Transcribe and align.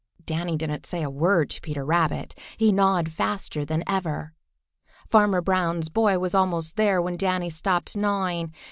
Danny 0.25 0.57
didn't 0.57 0.87
say 0.87 1.03
a 1.03 1.11
word 1.11 1.51
to 1.51 1.61
Peter 1.61 1.85
Rabbit, 1.85 2.33
but 2.59 2.71
gnawed 2.73 3.11
faster 3.11 3.63
than 3.63 3.83
ever. 3.85 4.33
Farmer 5.07 5.41
Brown's 5.41 5.89
boy 5.89 6.17
was 6.17 6.33
almost 6.33 6.75
there 6.75 6.99
when 6.99 7.17
Danny 7.17 7.51
stopped 7.51 7.95
gnawing. 7.95 8.51